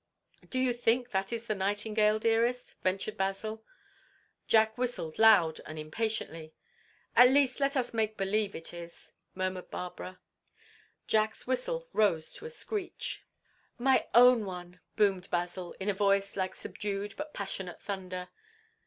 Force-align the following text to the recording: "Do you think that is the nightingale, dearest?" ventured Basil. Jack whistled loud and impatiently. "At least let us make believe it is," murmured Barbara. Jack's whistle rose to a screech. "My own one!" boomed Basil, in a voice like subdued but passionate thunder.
"Do 0.49 0.57
you 0.57 0.73
think 0.73 1.11
that 1.11 1.31
is 1.31 1.45
the 1.45 1.53
nightingale, 1.53 2.17
dearest?" 2.17 2.73
ventured 2.81 3.17
Basil. 3.17 3.63
Jack 4.47 4.75
whistled 4.75 5.19
loud 5.19 5.61
and 5.63 5.77
impatiently. 5.77 6.55
"At 7.15 7.29
least 7.29 7.59
let 7.59 7.77
us 7.77 7.93
make 7.93 8.17
believe 8.17 8.55
it 8.55 8.73
is," 8.73 9.11
murmured 9.35 9.69
Barbara. 9.69 10.19
Jack's 11.05 11.45
whistle 11.45 11.87
rose 11.93 12.33
to 12.33 12.45
a 12.47 12.49
screech. 12.49 13.21
"My 13.77 14.07
own 14.15 14.43
one!" 14.43 14.79
boomed 14.95 15.29
Basil, 15.29 15.73
in 15.79 15.87
a 15.87 15.93
voice 15.93 16.35
like 16.35 16.55
subdued 16.55 17.13
but 17.15 17.35
passionate 17.35 17.79
thunder. 17.79 18.29